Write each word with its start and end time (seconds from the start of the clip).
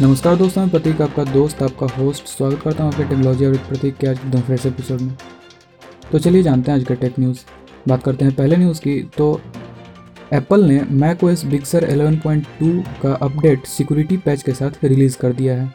नमस्कार 0.00 0.36
दोस्तों, 0.36 0.62
मैं 0.62 0.70
प्रतीक, 0.70 1.00
आपका 1.02 1.22
दोस्त, 1.24 1.62
आपका 1.62 1.86
होस्ट 1.94 2.26
स्वागत 2.26 2.60
करता 2.60 2.84
हूँ 2.84 2.92
आपके 2.92 3.04
टेक्नोलॉजी 3.04 3.46
और 3.46 3.56
प्रतीक 3.68 3.96
के 3.96 4.06
आज 4.06 4.18
फ्रेश 4.36 4.64
एपिसोड 4.66 5.00
में। 5.00 5.16
तो 6.12 6.18
चलिए 6.18 6.42
जानते 6.42 6.70
हैं 6.70 6.78
आज 6.78 6.84
का 6.84 6.94
टेक 6.94 7.18
न्यूज़ 7.18 7.40
बात 7.88 8.02
करते 8.02 8.24
हैं 8.24 8.34
पहले 8.34 8.56
न्यूज़ 8.56 8.80
की 8.80 8.98
तो 9.16 9.40
एप्पल 10.32 10.64
ने 10.64 10.80
मैक 10.90 11.24
ओएस 11.24 11.44
बिग 11.44 11.64
सर 11.64 11.84
11.2 11.86 12.82
का 13.02 13.12
अपडेट 13.16 13.66
सिक्योरिटी 13.66 14.16
पैच 14.16 14.42
के 14.42 14.52
साथ 14.52 14.84
रिलीज़ 14.84 15.18
कर 15.18 15.32
दिया 15.32 15.56
है। 15.62 15.74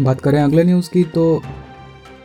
बात 0.00 0.20
करें 0.20 0.40
अगले 0.40 0.64
न्यूज़ 0.64 0.90
की 0.90 1.04
तो 1.04 1.40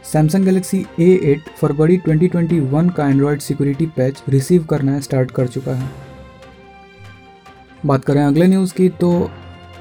सैमसंग 0.04 0.46
गैलेक्सी 0.46 0.86
A8 1.00 1.50
फरवरी 1.60 1.98
2021 2.00 2.92
का 2.96 3.08
एंड्रॉयड 3.10 3.40
सिक्योरिटी 3.40 3.86
पैच 3.86 4.24
रिसीव 4.30 4.64
करना 4.64 5.00
स्टार्ट 5.00 5.32
कर 5.32 5.48
चुका 5.48 5.76
है। 5.76 5.90
बात 7.86 8.06
करें 8.06 8.22
अगले 8.24 8.48
न्यूज़ 8.48 8.74
की 8.74 8.90
तो 8.90 9.30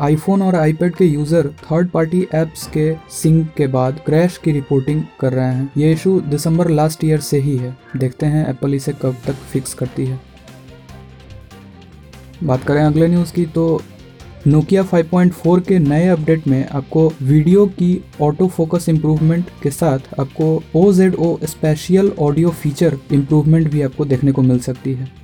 आईफोन 0.02 0.42
और 0.42 0.54
आईपैड 0.56 0.94
के 0.94 1.04
यूज़र 1.04 1.48
थर्ड 1.62 1.88
पार्टी 1.90 2.20
एप्स 2.34 2.66
के 2.66 2.92
सिंक 3.12 3.48
के 3.56 3.66
बाद 3.68 4.00
क्रैश 4.06 4.36
की 4.44 4.52
रिपोर्टिंग 4.52 5.02
कर 5.20 5.32
रहे 5.32 5.52
हैं। 5.54 5.70
ये 5.76 5.92
इशू 5.92 6.18
दिसंबर 6.22 6.68
लास्ट 6.70 7.04
ईयर 7.04 7.20
से 7.20 7.38
ही 7.40 7.56
है। 7.56 7.76
देखते 7.96 8.26
हैं 8.26 8.48
एप्पल 8.50 8.74
इसे 8.74 8.92
कब 9.02 9.16
तक 9.26 9.34
फिक्स 9.52 9.74
करती 9.74 10.06
है। 10.06 10.20
बात 12.44 12.64
करें 12.64 12.82
अगले 12.82 13.08
न्यूज़ 13.08 13.32
की 13.32 13.46
तो 13.46 13.80
नोकिया 14.46 14.82
5.4 14.84 15.60
के 15.60 15.78
नए 15.78 16.06
अपडेट 16.08 16.46
में 16.48 16.68
आपको 16.68 17.08
वीडियो 17.22 17.66
की 17.68 17.98
ऑटो 18.22 18.48
फोकस 18.48 18.88
इम्प्रूवमेंट 18.88 19.50
के 19.62 19.70
साथ 19.70 20.14
आपको 20.20 20.62
O 20.76 20.92
Z 20.92 21.14
O 21.14 21.36
spatial 21.44 22.12
audio 22.20 22.50
feature 22.52 22.98
improvement 23.12 23.70
भी 23.70 23.82
आपको 23.82 24.04
देखने 24.04 24.32
को 24.32 24.42
मिल 24.42 24.58
सकती 24.60 24.94
है। 24.94 25.21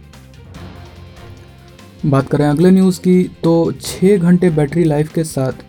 बात 2.07 2.29
करें 2.31 2.45
अगले 2.47 2.71
न्यूज़ 2.71 3.01
की 3.01 3.23
तो 3.43 3.53
छः 3.81 4.19
घंटे 4.19 4.51
बैटरी 4.51 4.85
लाइफ 4.85 5.13
के 5.15 5.25
साथ 5.25 5.65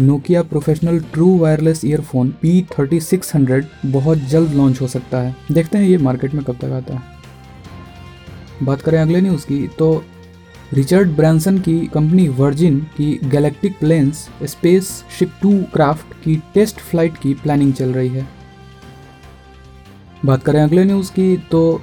Nokia 0.00 0.42
professional 0.42 1.00
true 1.12 1.36
wireless 1.38 1.84
earphone 1.84 2.30
P 2.42 2.62
thirty 2.70 3.00
six 3.00 3.34
hundred 3.34 3.66
बहुत 3.86 4.18
जल्द 4.30 4.54
लॉन्च 4.54 4.80
हो 4.80 4.86
सकता 4.86 5.20
है। 5.20 5.34
देखते 5.52 5.78
हैं 5.78 5.84
ये 5.84 5.98
मार्केट 5.98 6.34
में 6.34 6.42
कब 6.44 6.56
तक 6.56 6.72
आता 6.72 6.94
है। 6.94 7.02
बात 8.62 8.82
करें 8.82 8.98
अगले 8.98 9.20
न्यूज़ 9.20 9.46
की 9.46 9.66
तो 9.68 10.04
रिचर्ड 10.72 11.14
ब्रांसन 11.16 11.58
की 11.58 11.78
कंपनी 11.86 12.28
वर्जिन 12.28 12.80
की 12.96 13.12
Galactic 13.24 13.78
planes 13.78 14.28
space 14.44 14.88
ship 15.18 15.32
two 15.42 15.52
craft 15.72 16.14
की 16.24 16.36
टेस्ट 16.54 16.80
फ़्लाइट 16.80 17.18
की 17.18 17.34
प्लानिंग 17.34 17.72
चल 17.72 17.92
रही 17.92 18.08
है। 18.08 18.26
बात 20.24 20.42
करें 20.42 20.62
अगले 20.62 20.84
न्यूज़ 20.84 21.12
की 21.12 21.36
तो 21.50 21.80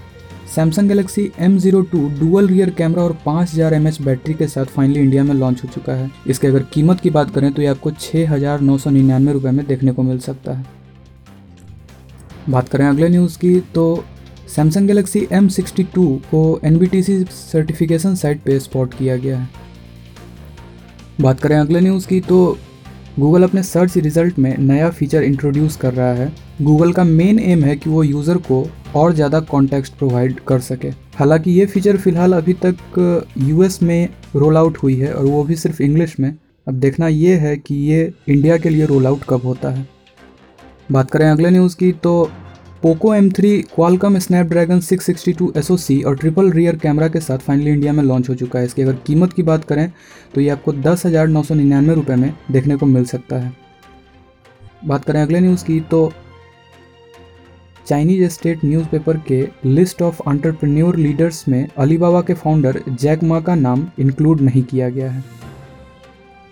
Samsung 0.52 0.90
Galaxy 0.90 1.30
M 1.40 1.58
zero 1.58 1.82
two 1.82 2.00
dual 2.20 2.48
rear 2.48 2.70
camera 2.70 3.04
और 3.04 3.12
5000 3.28 3.74
हज़ार 3.74 4.04
बैटरी 4.06 4.34
के 4.34 4.48
साथ 4.48 4.66
फाइनली 4.68 5.00
इंडिया 5.00 5.24
में 5.24 5.34
लॉन्च 5.36 5.64
हो 5.64 5.70
चुका 5.74 5.94
है। 5.94 6.10
इसके 6.28 6.48
अगर 6.48 6.64
कीमत 6.74 7.00
की 7.00 7.10
बात 7.10 7.30
करें 7.36 7.52
तो 7.54 7.62
ये 7.62 7.68
आपको 7.68 7.92
छः 7.92 8.30
हज़ार 8.30 8.62
नौ 8.62 8.78
सौ 8.78 8.90
निन्यानवे 8.90 9.34
रुपये 9.34 9.52
में 9.52 9.66
देखने 9.68 9.92
को 9.92 10.04
मिल 10.04 10.20
सकता 10.20 10.54
है। 10.54 10.66
बात 12.50 12.70
करें 12.70 12.86
अगले 12.88 13.10
न्यूज़ 13.10 13.38
की 13.40 13.60
तो 13.76 14.04
Samsung 14.48 14.88
Galaxy 14.88 15.28
M 15.32 15.48
sixty 15.50 15.84
two 15.94 16.08
को 16.32 16.44
NBTC 16.66 17.24
सर्टिफिकेशन 17.32 18.16
साइट 18.16 18.42
पे 18.42 18.60
स्पॉट 18.60 18.94
किया 18.94 19.18
गया 19.18 19.40
है। 19.40 19.50
बात 21.22 21.40
करें 21.40 21.58
अगले 21.58 21.82
न्यूज़ 21.82 22.08
की 22.08 22.20
तो 22.22 22.58
गूगल 23.20 23.44
अपने 23.44 23.62
सर्च 23.64 23.98
रिज़ल्ट 23.98 24.38
में 24.40 24.58
नया 24.58 24.90
फीचर 24.90 25.24
इंट्रोड्यूस 25.24 25.76
कर 25.78 25.94
रहा 25.94 26.14
है। 26.14 26.32
गूगल 26.62 26.92
का 26.94 27.04
मेन 27.04 27.40
एम 27.40 27.64
है 27.64 27.76
कि 27.76 27.90
वो 27.90 28.04
यूज़र 28.04 28.38
को 28.48 28.66
और 28.96 29.14
ज़्यादा 29.14 29.40
कॉन्टेक्स्ट 29.42 29.94
प्रोवाइड 29.94 30.40
कर 30.40 30.60
सके। 30.60 30.90
हालाँकि 31.16 31.52
ये 31.52 31.66
फीचर 31.66 31.98
फ़िलहाल 31.98 32.34
अभी 32.34 32.54
तक 32.66 33.28
यूएस 33.40 33.82
में 33.84 34.10
रोल 34.36 34.58
आउट 34.58 34.78
हुई 34.78 34.96
है 34.96 35.14
और 35.14 35.26
वो 35.26 35.44
भी 35.44 35.56
सिर्फ़ 35.56 35.82
इंग्लिश 35.84 36.20
में। 36.20 36.34
अब 36.68 36.74
देखना 36.74 37.08
ये 37.08 37.36
है 37.36 37.56
कि 37.58 37.76
ये 37.86 38.12
इंडिया 38.30 38.58
के 38.58 38.70
लिए 38.70 38.86
रोल 38.86 39.08
आउट 39.08 39.24
कब 39.30 39.42
होता 39.46 39.70
है। 39.70 39.88
बात 40.92 41.12
करें 41.12 41.30
अगले 41.30 41.50
न्यूज़ 41.50 41.76
की 41.78 41.92
तो 41.94 42.30
Poco 42.84 43.14
M 43.16 43.30
three 43.30 43.50
Qualcomm 43.74 44.18
Snapdragon 44.20 44.80
662 44.82 45.50
SoC 45.58 46.02
और 46.02 46.16
ट्रिपल 46.18 46.50
रियर 46.52 46.76
कैमरा 46.76 47.08
के 47.08 47.20
साथ 47.20 47.38
फाइनली 47.38 47.72
इंडिया 47.72 47.92
में 47.94 48.04
लॉन्च 48.04 48.30
हो 48.30 48.36
चुका 48.36 48.60
है। 48.60 48.66
इसकी 48.66 48.82
अगर 48.82 48.96
कीमत 49.08 49.34
की 49.34 49.44
बात 49.44 49.66
करें 49.66 49.92
तो 50.36 50.42
ये 50.42 50.50
आपको 50.50 50.74
दस 50.76 51.06
हज़ार 51.06 51.28
नौ 51.28 51.44
सौ 51.44 51.56
निन्यानवे 51.56 51.96
रुपये 51.96 52.16
में 52.16 52.34
देखने 52.52 52.76
को 52.76 52.86
मिल 52.86 53.06
सकता 53.06 53.40
है। 53.40 53.54
बात 54.86 55.06
करें 55.06 55.22
अगले 55.22 55.40
न्यूज़ 55.40 55.66
की 55.66 55.80
तो 55.92 56.12
चाइनीज़ 57.88 58.28
स्टेट 58.30 58.66
न्यूज़पेपर 58.66 59.18
के 59.28 59.48
लिस्ट 59.68 60.02
ऑफ़ 60.02 60.22
अंटरप्रेन्योर 60.28 60.96
लीडर्स 60.98 61.48
में 61.48 61.68
अलीबाबा 61.78 62.22
के 62.22 62.34
फाउंडर 62.36 62.84
जैक 62.92 63.24
मा 63.24 63.40
का 63.42 63.56
नाम 63.58 63.88
इंक्लूड 64.00 64.42
नहीं 64.42 64.64
किया 64.64 64.90
गया 64.90 65.12
है। 65.12 65.24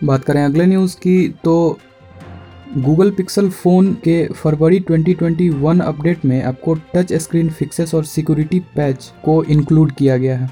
बात 0.01 0.23
करें 0.23 0.44
अगले 0.44 0.66
न्यूज़ 0.66 0.97
की 0.97 1.28
तो 1.44 1.78
गूगल 2.69 3.12
पिक्सल 3.12 3.50
फ़ोन 3.50 3.94
के 4.03 4.16
फरवरी 4.28 4.80
2021 4.81 5.80
अपडेट 5.81 6.25
में 6.25 6.41
आपको 6.44 6.74
टच 6.94 7.13
स्क्रीन 7.13 7.50
फिक्सेस 7.50 7.94
और 7.96 8.03
सिक्योरिटी 8.06 8.59
पैच 8.75 9.12
को 9.25 9.44
इंक्लूड 9.44 9.91
किया 9.91 10.18
गया 10.18 10.38
है। 10.38 10.50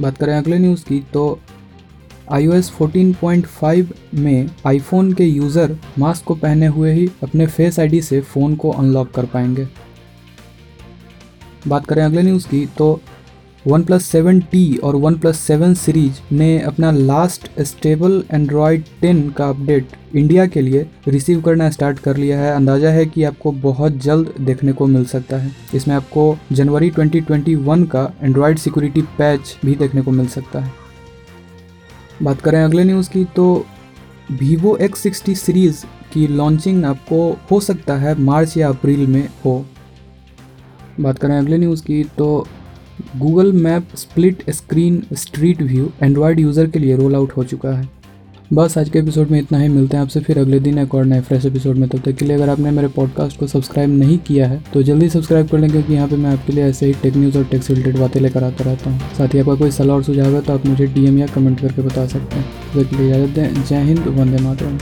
बात 0.00 0.16
करें 0.18 0.34
अगले 0.34 0.58
न्यूज़ 0.58 0.84
की 0.84 1.00
तो 1.12 1.38
iOS 2.32 2.70
14.5 2.72 3.92
में 4.14 4.48
आईफोन 4.66 5.12
के 5.12 5.24
यूज़र 5.24 5.76
मास्क 5.98 6.24
को 6.24 6.34
पहने 6.34 6.66
हुए 6.66 6.92
ही 6.92 7.08
अपने 7.22 7.46
फेस 7.46 7.80
आईडी 7.80 8.00
से 8.02 8.20
फ़ोन 8.22 8.56
को 8.56 8.70
अनलॉक 8.70 9.10
कर 9.10 9.26
पाएँगे। 9.26 9.66
बात 11.68 11.86
करें 11.86 12.02
अगले 12.04 12.22
न्यूज़ 12.22 12.48
की 12.48 12.66
तो 12.78 13.00
वन 13.66 13.82
प्लस 13.82 14.04
सेवन 14.04 14.40
टी 14.40 14.76
और 14.76 14.96
वन 14.96 15.14
प्लस 15.14 15.38
सेवन 15.38 15.72
सीरीज़ 15.74 16.18
ने 16.32 16.58
अपना 16.60 16.90
लास्ट 16.90 17.48
स्टेबल 17.60 18.22
एंड्रॉयड 18.30 18.82
टेन 19.00 19.28
का 19.30 19.48
अपडेट 19.48 19.96
इंडिया 20.16 20.46
के 20.46 20.60
लिए 20.60 20.86
रिसीव 21.08 21.40
करना 21.42 21.70
स्टार्ट 21.70 21.98
कर 21.98 22.16
लिया 22.16 22.38
है। 22.40 22.54
अंदाज़ा 22.54 22.90
है 22.90 23.06
कि 23.06 23.22
आपको 23.22 23.52
बहुत 23.52 23.96
जल्द 23.98 24.32
देखने 24.40 24.72
को 24.72 24.86
मिल 24.86 25.04
सकता 25.04 25.36
है। 25.36 25.50
इसमें 25.74 25.94
आपको 25.94 26.36
जनवरी 26.52 26.90
2021 26.90 27.86
का 27.86 28.10
एंड्रॉयड 28.22 28.58
सिक्योरिटी 28.58 29.02
पैच 29.18 29.56
भी 29.64 29.74
देखने 29.74 30.02
को 30.02 30.10
मिल 30.10 30.26
सकता 30.26 30.60
है। 30.60 30.72
बात 32.22 32.40
करें 32.40 32.62
अगले 32.62 32.84
न्यूज़ 32.84 33.10
की 33.10 33.24
तो 33.36 33.66
वीवो 34.32 34.76
एक्स 34.76 35.00
सिक्सटी 35.00 35.34
सीरीज़ 35.34 35.84
की 36.12 36.26
लॉन्चिंग 36.28 36.84
आपको 36.84 37.18
हो 37.50 37.60
सकता 37.60 37.96
है 37.96 38.14
मार्च 38.20 38.56
या 38.56 38.68
अप्रैल 38.68 39.06
में 39.06 39.28
हो। 39.44 39.64
बात 41.00 41.18
करें 41.18 41.36
अगले 41.38 41.58
न्यूज़ 41.58 41.82
की 41.84 42.02
तो 42.18 42.46
Google 43.16 43.52
map, 43.54 43.88
split 43.96 44.50
screen, 44.50 45.02
street 45.14 45.62
view 45.62 45.90
android 46.02 46.40
user 46.40 46.66
के 46.66 46.78
लिए 46.78 46.96
रोल 46.96 47.14
आउट 47.14 47.32
हो 47.32 47.44
चुका 47.44 47.70
है। 47.70 47.88
बस 48.52 48.76
आज 48.78 48.88
के 48.90 48.98
एपिसोड 48.98 49.30
में 49.30 49.38
इतना 49.38 49.58
ही, 49.58 49.68
मिलते 49.68 49.96
हैं 49.96 50.02
आपसे 50.02 50.20
फिर 50.20 50.38
अगले 50.38 50.58
दिन 50.60 50.78
एक 50.78 50.94
और 50.94 51.04
नए 51.04 51.20
फ्रेश 51.20 51.46
एपिसोड 51.46 51.76
में। 51.76 51.88
तब 51.88 52.00
तक 52.00 52.16
के 52.16 52.24
लिए 52.24 52.36
अगर 52.36 52.48
आपने 52.48 52.70
मेरे 52.70 52.88
पॉडकास्ट 52.88 53.38
को 53.38 53.46
सब्सक्राइब 53.46 53.90
नहीं 53.92 54.18
किया 54.18 54.48
है 54.48 54.62
तो 54.72 54.82
जल्दी 54.82 55.08
सब्सक्राइब 55.08 55.48
कर 55.48 55.58
लें, 55.58 55.70
क्योंकि 55.70 55.94
यहाँ 55.94 56.08
पे 56.08 56.16
मैं 56.16 56.30
आपके 56.30 56.52
लिए 56.52 56.64
ऐसे 56.64 56.86
ही 56.86 56.92
टेक 57.02 57.16
न्यूज़ 57.16 57.38
और 57.38 57.44
टेक 57.44 57.62
से 57.62 57.74
रिलेटेड 57.74 57.98
बातें 57.98 58.20
लेकर 58.20 58.44
आता 58.44 58.64
रहता 58.64 58.90
हूँ। 58.90 59.14
साथ 59.18 59.34
ही 59.34 59.38
आपका 59.38 59.54
कोई 59.54 59.70
सलाह 59.70 59.96
और 59.96 60.02
सुझाव 60.02 60.34
है 60.34 60.40
तो 60.40 60.52
आप 60.52 60.66
मुझे 60.66 60.86
डी 60.86 61.20
या 61.20 61.26
कमेंट 61.26 61.60
करके 61.60 61.82
बता 61.82 62.06
सकते 62.06 62.36
हैं। 62.36 62.46
तो 62.74 62.80
इजाज़त 62.80 63.34
दें। 63.34 63.64
जय 63.64 63.82
हिंद, 63.82 64.06
वंदे 64.08 64.42
मातरम। 64.44 64.78